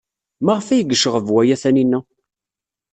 Maɣef 0.45 0.67
ay 0.69 0.81
yecɣeb 0.89 1.27
waya 1.33 1.55
Taninna? 1.61 1.99